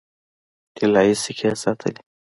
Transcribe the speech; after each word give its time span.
طلايي 0.77 1.13
سکې 1.23 1.49
ساتلې. 1.63 2.01